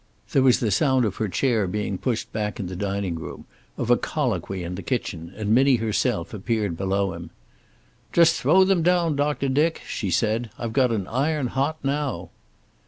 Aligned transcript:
There 0.31 0.41
was 0.41 0.59
the 0.59 0.71
sound 0.71 1.05
of 1.05 1.17
her 1.17 1.27
chair 1.29 1.67
being 1.67 1.99
pushed 1.99 2.33
back 2.33 2.59
in 2.59 2.65
the 2.65 2.75
dining 2.75 3.13
room, 3.17 3.45
of 3.77 3.91
a 3.91 3.97
colloquy 3.97 4.63
in 4.63 4.73
the 4.73 4.81
kitchen, 4.81 5.31
and 5.37 5.53
Minnie 5.53 5.75
herself 5.75 6.33
appeared 6.33 6.75
below 6.75 7.13
him. 7.13 7.29
"Just 8.11 8.41
throw 8.41 8.63
them 8.63 8.81
down, 8.81 9.15
Doctor 9.15 9.47
Dick," 9.47 9.83
she 9.87 10.09
said. 10.09 10.49
"I've 10.57 10.73
got 10.73 10.91
an 10.91 11.05
iron 11.07 11.45
hot 11.49 11.77
now." 11.83 12.31